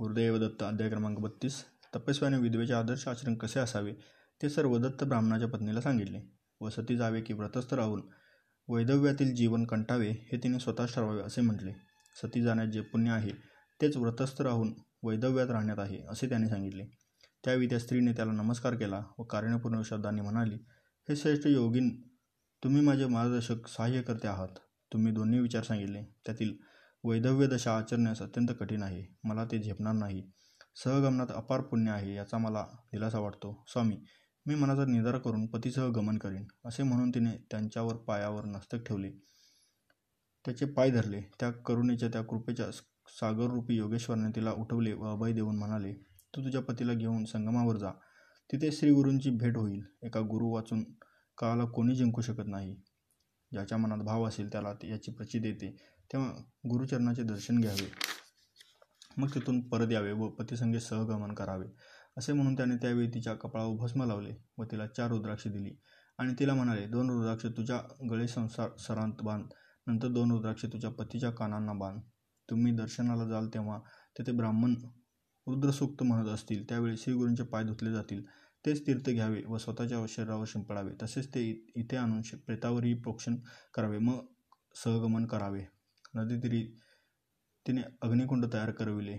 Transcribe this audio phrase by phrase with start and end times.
[0.00, 1.64] गुरुदेव दत्त अध्याय क्रमांक बत्तीस.
[1.94, 3.92] तपस्व्याने विधवेचे आदर्श आचरण कसे असावे?
[4.42, 6.20] ते सर्व दत्त ब्राह्मणाच्या पत्नीला सांगितले.
[6.60, 8.02] व सती जावे की व्रतस्थ राहून
[8.68, 11.72] वैधव्यातील जीवन कंटावे हे तिने स्वतः ठरवावे असे म्हटले.
[12.22, 13.30] सती जाण्यात जे पुण्य आहे
[13.82, 16.84] तेच व्रतस्थ राहून वैधव्यात राहण्यात आहे असे त्याने सांगितले.
[17.44, 20.56] त्यावेळी त्या स्त्रीने त्याला नमस्कार केला व कारणपूर्ण शब्दांनी म्हणाली
[21.08, 22.02] हे श्रेष्ठ योगीन
[22.64, 24.58] तुम्ही माझे मार्गदर्शक सहाय्यकर्ते आहात.
[24.92, 26.02] तुम्ही दोन्ही विचार सांगितले.
[26.26, 26.73] त्यातील
[27.04, 29.04] वैधव्य दशा आचरण्यास अत्यंत कठीण आहे.
[29.24, 30.22] मला ते झेपणार नाही.
[30.84, 33.64] सहगमनात अपार पुण्य आहे याचा मला दिलासा वाटतो.
[33.68, 33.96] स्वामी
[34.46, 39.10] मी मनाचा निर्धार करून पतीसह गमन करीन असे म्हणून तिने त्यांच्यावर पायावर नस्तक ठेवले.
[40.44, 41.20] त्याचे पाय धरले.
[41.40, 42.70] त्या करुणेच्या त्या कृपेच्या
[43.20, 45.92] सागररूपी योगेश्वराने तिला उठवले व अभय देऊन म्हणाले
[46.34, 47.90] तू तुझ्या पतीला घेऊन संगमावर जा.
[48.52, 49.82] तिथे श्रीगुरूंची भेट होईल.
[50.02, 50.84] एका गुरु वाचून
[51.38, 52.76] काळाला कोणी जिंकू शकत नाही.
[53.54, 55.76] ज्याच्या मनात भाव असेल त्याला याची प्रचिती येते
[56.12, 56.28] तेव्हा
[56.70, 57.90] गुरुचरणाचे दर्शन घ्यावे.
[59.16, 61.66] मग तिथून परत यावे व पतीसंगे सहगमन करावे.
[62.16, 65.70] असे म्हणून त्याने त्यावेळी तिच्या कपाळावर भस्म लावले व तिला चार रुद्राक्षे दिली.
[66.18, 67.80] आणि तिला म्हणाले दोन रुद्राक्ष तुझ्या
[68.10, 69.44] गळे संसार सरांत बांध.
[69.86, 72.00] नंतर दोन रुद्राक्षे तुझ्या पतीच्या कानांना बांध.
[72.50, 73.78] तुम्ही दर्शनाला जाल तेव्हा
[74.18, 74.74] तेथे ब्राह्मण
[75.46, 76.64] रुद्रसूक्त म्हणत असतील.
[76.68, 78.24] त्यावेळी श्रीगुरूंचे पाय धुतले जातील.
[78.64, 80.90] तेच तीर्थ घ्यावे व स्वतःच्या शरीरावर शिंपडावे.
[81.02, 81.42] तसेच ते
[81.76, 83.36] इथे आणून प्रेतावरही प्रोक्षण
[83.74, 83.98] करावे.
[83.98, 84.24] मग
[84.84, 85.64] सहगमन करावे.
[86.14, 86.62] नदीतीरी
[87.66, 89.16] तिने अग्निकुंड तयार करविले.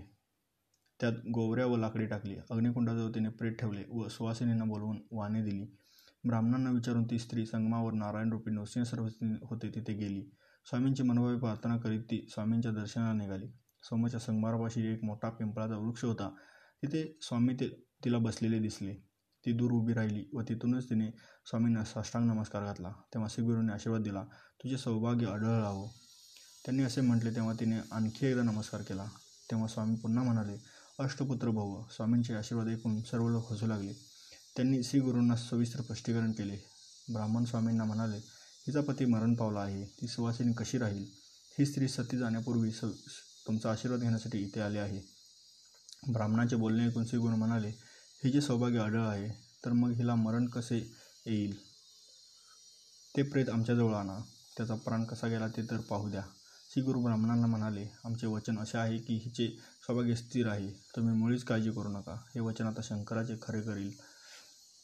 [1.00, 2.36] त्यात गोवऱ्या व लाकडी टाकली.
[2.50, 5.66] अग्निकुंडाजवळ तिने प्रेत ठेवले व सुवासिनींना बोलवून वाणे दिली.
[6.24, 9.06] ब्राह्मणांना विचारून ती स्त्री संगमावर नारायण रूपी नृसिंह सर्व
[9.42, 10.22] होते तिथे गेली.
[10.66, 13.46] स्वामींची मनोभावी प्रार्थना करीत ती स्वामींच्या दर्शनाला निघाली.
[13.82, 16.30] सोमाच्या संगमारापाशी एक मोठा पिंपळाचा वृक्ष होता.
[16.82, 17.68] तिथे स्वामी ते
[18.04, 18.94] तिला बसलेले दिसले.
[19.46, 21.10] ती दूर उभी राहिली व तिथूनच तिने
[21.46, 22.90] स्वामींना साष्टांग नमस्कार घातला.
[23.14, 24.22] तेव्हा श्रीगुरूंनी आशीर्वाद दिला
[24.62, 25.84] तुझे सौभाग्य आढळ
[26.64, 29.04] त्यांनी असे म्हटले तेव्हा तिने आणखी एकदा नमस्कार केला.
[29.50, 30.58] तेव्हा स्वामी पुन्हा म्हणाले
[30.98, 33.92] अष्टपुत्र भाऊ स्वामींचे आशीर्वाद ऐकून सर्व लोक हसू लागले.
[34.56, 36.56] त्यांनी श्रीगुरूंना सविस्तर स्पष्टीकरण केले.
[37.12, 38.16] ब्राह्मण स्वामींना म्हणाले
[38.66, 39.84] हिचा पती मरण पावला आहे.
[39.84, 41.06] ती सुवासिनी कशी राहील?
[41.58, 42.80] ही स्त्री सती जाण्यापूर्वी स
[43.46, 45.00] तुमचा आशीर्वाद घेण्यासाठी इथे आले आहे.
[46.12, 47.72] ब्राह्मणाचे बोलणे ऐकून श्रीगुरू म्हणाले
[48.24, 49.28] हिचे सौभाग्य आढळ आहे
[49.64, 50.92] तर मग हिला मरण कसे
[51.26, 51.56] येईल?
[53.16, 54.18] ते प्रेत आमच्याजवळ आणा.
[54.56, 56.22] त्याचा प्राण कसा गेला ते तर पाहू द्या.
[56.70, 59.48] श्री गुरु ब्राह्मणांना म्हणाले आमचे वचन असे आहे की हिचे
[59.82, 60.70] सौभाग्य स्थिर आहे.
[60.96, 62.14] तुम्ही मुळीच काळजी करू नका.
[62.34, 63.90] हे वचन आता शंकराचे खरे करील.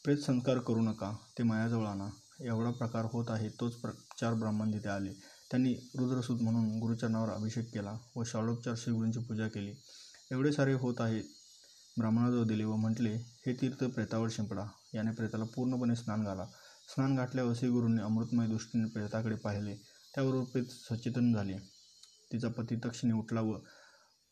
[0.03, 1.15] प्रेत संस्कार करू नका.
[1.37, 2.09] ते मायाजवळ आणा.
[2.39, 3.89] एवढा प्रकार होत आहे तोच प्र
[4.21, 5.13] चार ब्राह्मण तिथे आले.
[5.51, 9.73] त्यांनी रुद्रसूत म्हणून गुरुचरणावर अभिषेक केला व शाळोपचार श्रीगुरूंची पूजा केली.
[10.31, 11.42] एवढे सारे होत आहे
[11.97, 14.65] ब्राह्मणाजवळ दिले व म्हटले हे तीर्थ प्रेतावर शिंपडा.
[14.93, 16.45] याने प्रेताला पूर्णपणे स्नान घाला.
[16.95, 19.75] स्नान घातल्यावर श्रीगुरूंनी अमृतमय दृष्टीने प्रेताकडे पाहिले.
[20.15, 21.57] त्यावर प्रेत सचेतन झाले.
[22.31, 23.57] तिचा पती तक्षणी उठला व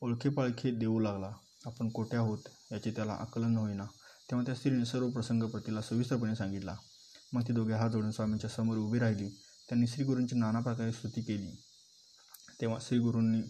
[0.02, 1.32] ओळखेपाळखे देऊ लागला.
[1.66, 2.40] आपण कोठे आहोत
[2.72, 3.86] याचे त्याला आकलन होईना.
[4.32, 6.76] तेव्हा त्या स्त्रीने सर्व प्रसंग पतीला सविस्तरपणे सांगितला.
[7.34, 9.30] मग ती दोघे हात जोडून स्वामींच्या समोर उभी राहिली.
[9.70, 11.64] त्यांनी श्रीगुरूंची नाना प्रकारे स्तुती केली.
[12.62, 13.42] तेव्हा श्रीगुरूंनी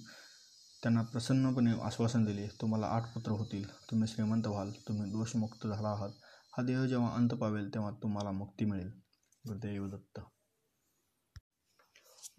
[0.83, 3.67] त्यांना प्रसन्नपणे आश्वासन दिले तुम्हाला आठ पुत्र होतील.
[3.67, 4.71] तुम्ही श्रीमंत व्हाल.
[4.71, 6.09] तुम्ही दोषमुक्त झाला आहात.
[6.57, 8.91] हा देह जेव्हा अंत पावेल तेव्हा तुम्हाला मुक्ती मिळेल.
[9.47, 10.19] गुरुदेव दत्त.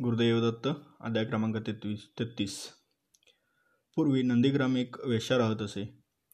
[0.02, 0.68] गुरुदेव दत्त
[1.00, 2.68] अध्याय क्रमांक तेहतीस तेहतीस.
[3.96, 5.84] पूर्वी नंदीग्राम एक वेश्या राहत असे.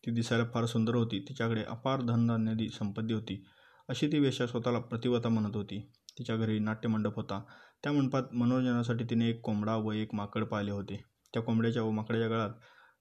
[0.07, 1.21] ती दिसायला फार सुंदर होती.
[1.29, 3.47] तिच्याकडे अपार धनधान्यादी संपत्ती होती.
[3.89, 5.93] अशी ती वेश्या स्वतःला प्रतिवता म्हणत होती.
[6.19, 7.43] तिच्या घरी नाट्यमंडप होता.
[7.83, 11.18] त्या मंडपात मनोरंजनासाठी तिने एक कोंबडा व एक माकड पाहिले होते.
[11.35, 12.51] त्या कोंबड्याच्या व माकडाच्या गळ्यात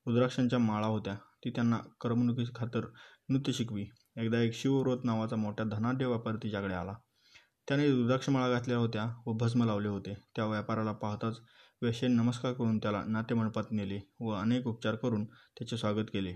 [0.06, 1.16] रुद्राक्षांच्या माळा होत्या.
[1.46, 2.86] ती त्यांना करमणुकीखातर
[3.30, 3.86] नृत्य शिकवी.
[4.18, 6.94] एकदा एक शिवव्रत नावाचा मोठ्या धनाढ्य व्यापारी तिच्याकडे आला.
[7.68, 10.14] त्याने रुद्राक्षमाळा घातल्या होत्या व भस्म लावले होते.
[10.36, 11.40] त्या व्यापाराला पाहताच
[11.82, 16.34] वेश्याने नमस्कार करून त्याला नाट्यमंडपात नेले व अनेक उपचार करून त्याचे स्वागत केले.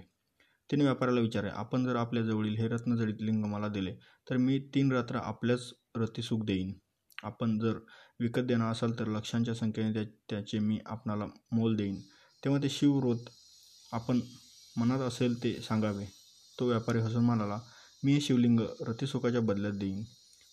[0.70, 3.96] तिने व्यापाऱ्याला विचारले आपण जर आपल्या जवळील हे रत्नजडीत लिंग मला दिले
[4.30, 6.74] तर मी तीन रात्र आपल्याच रती सुख देईन.
[7.24, 7.80] आपण जर
[8.22, 12.02] विकत देणार असाल तर लक्षांच्या संख्येने त्या त्याचे मी आपणाला मोल देईन.
[12.44, 13.30] तेव्हा ते शिवरोत
[13.92, 14.20] आपण
[14.78, 16.06] मनात असेल ते सांगावे.
[16.60, 17.60] तो व्यापारी हसून म्हणाला
[18.04, 20.04] मी हे शिवलिंग रतिसुखाच्या बदल्यात देईन.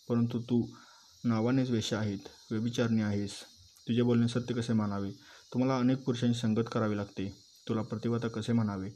[0.09, 0.67] परंतु तू
[1.25, 2.19] नावानेच वेश आहेत
[2.51, 3.33] व्यभिचारणी आहेस.
[3.89, 5.11] तुझे बोलणे सत्य कसे मानावे?
[5.53, 7.29] तुम्हाला अनेक पुरुषांची संगत करावी लागते.
[7.69, 8.91] तुला प्रतिवता कसे म्हणावे?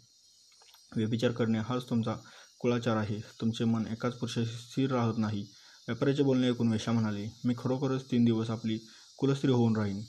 [0.96, 2.16] व्यभिचार करणे हाच तुमचा
[2.58, 3.20] कुळाचार आहे.
[3.40, 5.46] तुमचे मन एकाच पुरुषाशी स्थिर राहत नाही.
[5.88, 8.78] व्यापाऱ्याचे बोलणे ऐकून वेशा म्हणाले मी खरोखरच तीन दिवस आपली
[9.18, 10.02] कुलस्त्री होऊन राहीन.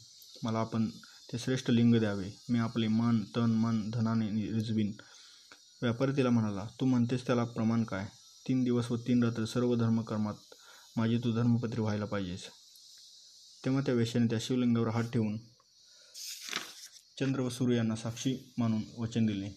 [0.44, 0.90] मला आपण
[1.32, 2.30] ते श्रेष्ठ लिंग द्यावे.
[2.50, 4.92] मी आपले मान तन मन धनाने रिजवीन.
[5.82, 8.06] व्यापारी तिला म्हणाला तू म्हणतेस त्याला प्रमाण काय?
[8.48, 10.56] तीन दिवस व तीन रात्र सर्व धर्मकर्मात
[10.98, 12.48] माझी तू धर्मपत्री व्हायला पाहिजेस.
[13.66, 15.38] तेव्हा त्या वेश्याने त्या शिवलिंगावर हात ठेवून
[17.20, 19.50] चंद्र व सूर्य यांना साक्षी मानून वचन दिले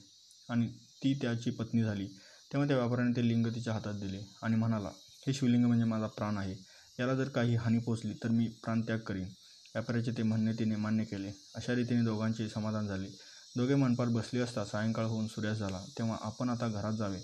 [0.49, 0.67] आणि
[1.03, 2.07] ती त्याची पत्नी झाली.
[2.53, 4.91] तेव्हा त्या व्यापाऱ्याने ते लिंग तिच्या हातात दिले आणि म्हणाला
[5.27, 6.55] हे शिवलिंग म्हणजे माझा प्राण आहे.
[7.01, 9.25] याला जर काही हानी पोचली तर मी प्राणत्याग करीन.
[9.75, 11.33] व्यापाऱ्याचे ते म्हणणे तिने मान्य केले.
[11.55, 13.09] अशा रीतीने दोघांचे समाधान झाले.
[13.57, 15.85] दोघे मनपात बसले असता सायंकाळ होऊन सूर्यास्त झाला.
[15.99, 17.19] तेव्हा आपण आता घरात जावे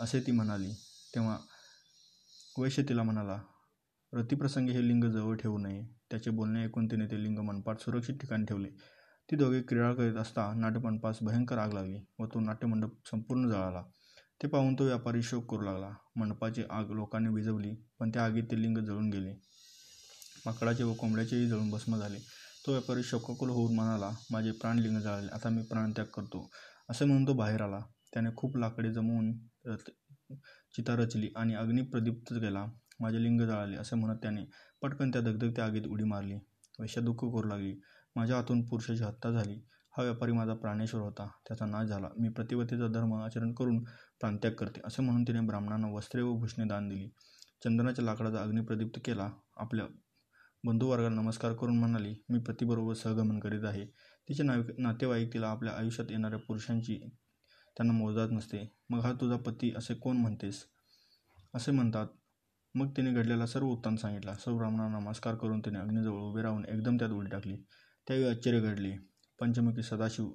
[0.00, 0.72] असे ती म्हणाली.
[1.14, 1.38] तेव्हा
[2.58, 3.38] वैश्य तिला म्हणाला
[4.12, 5.82] रतिप्रसंगी हे लिंग जवळ ठेवू नये.
[6.10, 8.68] त्याचे बोलणे ऐकून तिने ते लिंग मनपात सुरक्षित ठिकाणी ठेवले.
[9.28, 13.82] ती दोघे क्रीडा करीत असता नाट्यमंडपास भयंकर आग लागली व तो नाट्यमंडप संपूर्ण जळाला.
[14.42, 15.90] ते पाहून तो व्यापारी शोक करू लागला.
[16.16, 19.32] मंडपाची आग लोकांनी विझवली पण त्या आगीत ते लिंग जळून गेले.
[20.46, 22.18] माकडाचे व कोंबड्याचेही जळून भस्म झाले.
[22.66, 26.48] तो व्यापारी शोकाकुल होऊन म्हणाला माझे प्राणलिंग जाळले आता मी प्राणत्याग करतो.
[26.90, 27.80] असे म्हणून तो बाहेर आला.
[28.12, 29.32] त्याने खूप लाकडे जमवून
[30.76, 32.64] चिता रचली आणि अग्नी प्रदीप्त केला
[33.00, 34.44] माझे लिंग जाळले असे म्हणत त्याने
[34.82, 36.34] पटकन त्या दगदगत्या आगीत उडी मारली.
[36.78, 37.74] वैश्या दुःख करू लागली.
[38.16, 39.60] माझ्या हातून पुरुषाची हत्या झाली.
[39.96, 41.26] हा व्यापारी माझा प्राणेश्वर होता.
[41.48, 42.08] त्याचा नाश झाला.
[42.18, 43.82] मी प्रतिवतीचा धर्म आचरण करून
[44.20, 47.08] प्राणत्याग करते असे म्हणून तिने ब्राह्मणांना वस्त्रे व भूषणे दान दिली.
[47.64, 49.30] चंदनाच्या लाकडाचा अग्निप्रदीप्त केला.
[49.56, 49.84] आपल्या
[50.64, 53.84] बंधुवर्गाला नमस्कार करून म्हणाली मी प्रतिबरोबर सहगमन करीत आहे.
[54.28, 56.98] तिचे नाव नातेवाईक तिला आपल्या आयुष्यात येणाऱ्या पुरुषांची
[57.76, 58.68] त्यांना मोजात नसते.
[58.90, 60.64] मग हा तुझा पती असे कोण म्हणतेस
[61.54, 62.06] असे म्हणतात.
[62.74, 64.34] मग तिने घडलेला सर्व उत्तान सांगितला.
[64.34, 67.56] सर्व ब्राह्मणांना नमस्कार करून तिने अग्नीजवळ उभे राहून एकदम त्यात उडी टाकली.
[68.08, 69.11] त्यावेळी आश्चर्य घडले.
[69.40, 70.30] पंचमुखी सदाशिव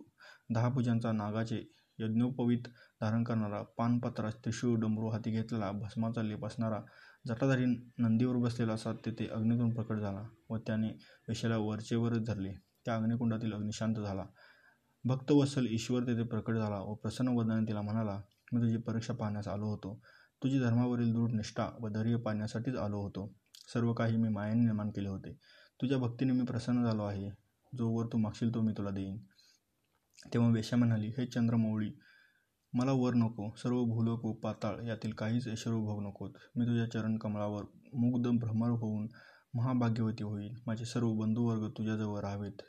[0.49, 2.67] दहा पूजांचा नागाचे यज्ञोपवीत
[3.01, 6.79] धारण करणारा पानपत्रा त्रिशूळ डमरू हाती घेतलेला भस्माचा लेप असणारा
[7.27, 7.65] जटाधारी
[7.97, 10.88] नंदीवर बसलेला असा तेथे अग्निकुंड प्रकट झाला व त्याने
[11.27, 12.53] वेशाला वरचेवरच धरले.
[12.85, 14.07] त्या अग्निकुंडातील अग्निशांत झाला.
[14.07, 14.25] झाला
[15.05, 18.21] भक्तवत्सल ईश्वर तेथे प्रकट झाला व प्रसन्न वदनाने तिला म्हणाला
[18.53, 20.01] मी तुझी परीक्षा पाहण्यास आलो होतो.
[20.44, 23.33] तुझी धर्मावरील दृढ निष्ठा व धैर्य पाहण्यासाठीच आलो होतो.
[23.73, 25.33] सर्व काही मी मायाने निर्माण केले होते.
[25.81, 27.29] तुझ्या भक्तीने मी प्रसन्न झालो आहे.
[27.73, 29.17] जो वर तू मागशील तो मी तुला देईन.
[30.33, 31.91] तेव्हा वेश्या म्हणाली हे चंद्रमौळी
[32.73, 36.31] मला वर नको सर्व भूलोक व पाताळ यातील काहीच ऐश्वर्य नकोत.
[36.55, 39.07] मी तुझ्या चरण कमळावर मुग्ध भ्रमर होऊन
[39.53, 42.61] महाभाग्यवती होईल माझे सर्व बंधुवर्ग तुझ्याजवळ राहावेत.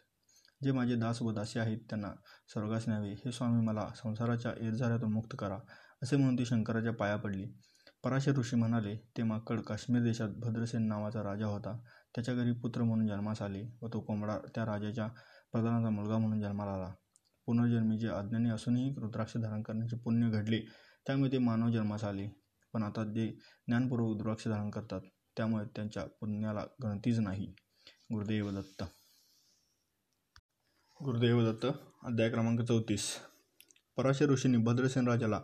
[0.63, 2.13] जे माझे दास व दासी आहेत त्यांना
[2.49, 3.13] स्वर्गास न्यावे.
[3.25, 5.59] हे स्वामी मला संसाराच्या एरझाऱ्यातून मुक्त करा
[6.03, 7.47] असे म्हणून ती शंकराच्या पाया पडली.
[8.05, 11.79] पराशर ऋषी म्हणाले ते माकड काश्मीर देशात भद्रसेन नावाचा राजा होता.
[12.19, 15.07] त्याच्या घरी पुत्र म्हणून जन्मास आले व तो कोंबडा त्या राजाच्या
[15.53, 16.91] प्रधानाचा मुलगा म्हणून जन्माला आला.
[17.49, 20.59] पुनर्जन्मीचे अज्ञानी असूनही रुद्राक्ष धारण करण्याचे पुण्य घडले
[21.07, 22.27] त्यामुळे ते मानव जन्मास आले.
[22.75, 23.27] पण आता जे
[23.69, 25.01] ज्ञानपूर्वक रुद्राक्ष धारण करतात
[25.37, 27.47] त्यामुळे त्यांच्या पुण्याला गणतीच नाही.
[28.13, 28.83] गुरुदेव दत्त
[31.01, 31.67] गुरुदेव दत्त
[32.03, 33.07] अध्याय क्रमांक चौतीस.
[33.97, 35.41] पराशर ऋषींनी भद्रसेन राजाला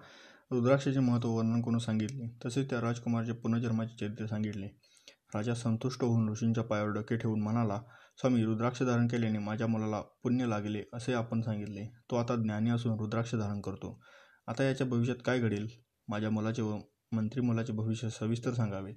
[0.51, 2.29] रुद्राक्षाचे महत्त्व वर्णन करून सांगितले.
[2.45, 4.69] तसेच त्या राजकुमारचे पुनर्जन्माचे चरित्र सांगितले.
[5.35, 7.81] राजा संतुष्ट होऊन ऋषींच्या पायावर डके ठेवून म्हणाला
[8.21, 11.87] स्वामी रुद्राक्ष धारण केल्याने माझ्या मुलाला पुण्य लागले असे आपण सांगितले.
[12.11, 13.99] तो आता ज्ञानी असून रुद्राक्ष धारण करतो.
[14.47, 15.69] आता याच्या भविष्यात काय घडेल?
[16.09, 16.79] माझ्या मुलाचे व
[17.13, 18.93] मंत्री मुलाचे भविष्य सविस्तर सांगावे.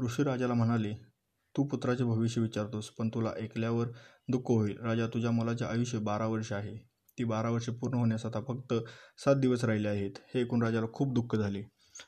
[0.00, 0.94] ऋषी राजाला म्हणाले
[1.56, 3.88] तू पुत्राचे भविष्य विचारतोस पण तुला ऐकल्यावर
[4.28, 4.76] दुःख होईल.
[4.80, 6.76] राजा तुझ्या मुलाचे आयुष्य बारा वर्ष आहे.
[7.18, 8.74] ती बारा वर्षे पूर्ण होण्यास आता फक्त
[9.18, 10.10] सात दिवस राहिले आहेत.
[10.34, 11.62] हे ऐकून राजाला खूप दुःख झाले.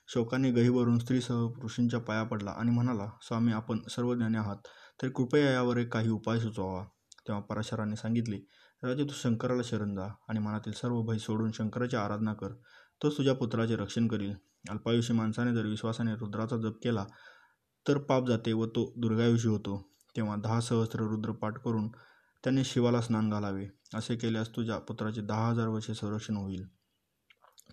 [0.09, 4.57] शोकाने गहीवरून स्त्रीसह ऋषींच्या पाया पडला आणि म्हणाला स्वामी आपण सर्व ज्ञानी आहात.
[5.03, 6.85] तर कृपया यावर एक काही उपाय सुचवावा.
[7.29, 8.37] तेव्हा पराशराने सांगितले
[8.83, 12.53] राजा तू शंकराला शरण जा आणि मनातील सर्व भय सोडून शंकराची आराधना कर.
[13.03, 14.35] तोच तुझ्या पुत्राचे रक्षण करील.
[14.71, 17.05] अल्पायुषी माणसाने जर विश्वासाने रुद्राचा जप केला
[17.89, 19.89] तर पाप जाते व तो दुर्गायुषी होतो.
[20.17, 21.89] तेव्हा दहा सहस्त्र रुद्र पाठ करून
[22.45, 23.67] त्याने शिवाला स्नान घालावे.
[23.95, 26.65] असे केल्यास तुझ्या पुत्राचे दहा हजार वर्षे संरक्षण होईल.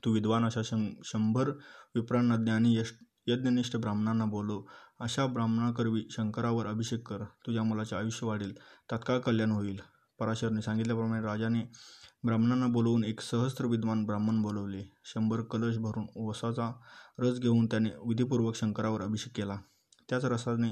[0.06, 1.50] तू विद्वान अशा शं शंभर
[1.96, 2.94] विप्रांना ज्ञानी यश
[3.28, 4.62] यज्ञनिष्ठ ब्राह्मणांना बोलव.
[5.00, 7.24] अशा ब्राह्मणाकरवी शंकरावर अभिषेक कर.
[7.46, 8.54] तुझ्या मुलाचे आयुष्य वाढेल.
[8.92, 9.80] तात्काळ कल्याण होईल.
[10.20, 11.62] पराशरने सांगितल्याप्रमाणे राजाने
[12.24, 14.84] ब्राह्मणांना बोलवून एक सहस्त्र विद्वान ब्राह्मण बोलवले.
[15.06, 16.72] शंभर कलश भरून वसाचा
[17.20, 19.58] रस घेऊन त्याने विधीपूर्वक शंकरावर अभिषेक केला.
[20.10, 20.70] त्याच रसाने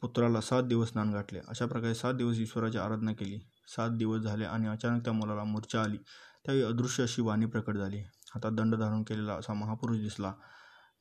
[0.00, 3.38] पुत्राला सात दिवस स्नान गाठले अशा प्रकारे सात दिवस ईश्वराची आराधना केली.
[3.66, 5.96] सात दिवस झाले आणि अचानक त्या मुलाला मूर्छा आली.
[6.44, 8.02] त्यावेळी अदृश्य अशी वाणी प्रकट झाली.
[8.34, 10.32] हातात दंड धारण केलेला असा महापुरुष दिसला.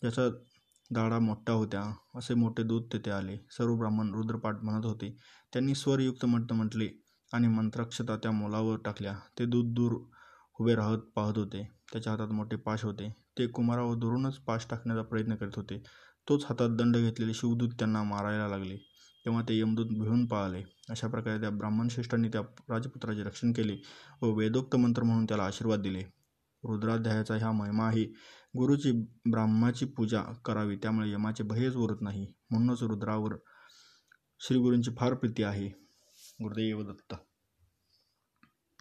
[0.01, 0.27] ज्याचा
[0.91, 1.83] दाडा मोठा होत्या.
[2.15, 3.37] असे मोठे दूध तेथे आले.
[3.57, 5.15] सर्व ब्राह्मण रुद्रपाठ म्हणत होते.
[5.53, 6.89] त्यांनी स्वरयुक्त मंत्र म्हटले
[7.33, 9.15] आणि मंत्राक्षता त्या मुलावर टाकल्या.
[9.39, 9.93] ते दूध दूर
[10.59, 11.63] उभे राहत पाहत होते.
[11.93, 13.09] त्याच्या हातात मोठे पाश होते.
[13.37, 15.81] ते कुमारावर दुरूनच पाश टाकण्याचा प्रयत्न करीत होते.
[16.27, 18.77] तोच हातात दंड घेतलेले शिवदूत त्यांना मारायला लागले.
[19.25, 23.77] तेव्हा ते यमदूत भिळून पाळले अशा प्रकारे त्या ब्राह्मण श्रेष्ठांनी त्या राजपुत्राचे रक्षण केले
[24.21, 26.03] व वेदोक्त मंत्र म्हणून त्याला आशीर्वाद दिले.
[26.63, 28.03] रुद्राध्यायाचा ह्या महिमा आहे
[28.57, 28.91] गुरुची
[29.31, 30.75] ब्राह्माची पूजा करावी.
[30.75, 32.33] त्यामुळे यमाचे भयच उरत नाही.
[32.51, 33.35] म्हणूनच रुद्रावर
[34.39, 35.67] श्रीगुरूंची फार प्रीती आहे.
[36.43, 37.13] गुरुदेव दत्त.